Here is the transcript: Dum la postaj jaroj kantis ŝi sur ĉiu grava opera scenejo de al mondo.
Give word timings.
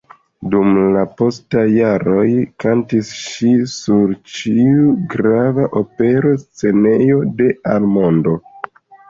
Dum 0.53 0.69
la 0.93 1.01
postaj 1.17 1.65
jaroj 1.73 2.23
kantis 2.63 3.11
ŝi 3.33 3.51
sur 3.75 4.15
ĉiu 4.39 4.89
grava 5.13 5.69
opera 5.83 6.33
scenejo 6.47 7.21
de 7.45 7.53
al 7.77 7.89
mondo. 7.95 8.37